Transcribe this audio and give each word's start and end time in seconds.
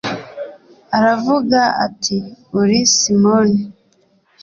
aravuga 0.97 1.59
ati 1.85 2.17
“uri 2.59 2.79
simoni” 2.97 3.61